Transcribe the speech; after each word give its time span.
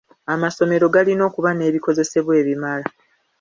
Amasomero 0.33 0.85
galina 0.95 1.23
okuba 1.29 1.49
n'ebikozesebwa 1.53 2.33
ebimala. 2.41 2.87